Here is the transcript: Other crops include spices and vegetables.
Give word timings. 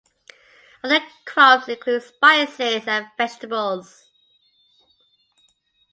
Other 0.83 0.99
crops 1.27 1.69
include 1.69 2.01
spices 2.01 2.87
and 2.87 3.05
vegetables. 3.19 4.09